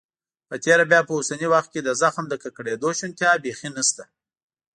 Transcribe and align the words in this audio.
په 0.49 0.55
تیره 0.63 0.83
بیا 0.91 1.01
په 1.07 1.13
اوسني 1.17 1.47
وخت 1.53 1.69
کې 1.73 1.81
د 1.83 1.89
زخم 2.01 2.25
د 2.29 2.33
ککړېدو 2.43 2.89
شونتیا 2.99 3.31
بيخي 3.43 3.69
نشته. 3.77 4.03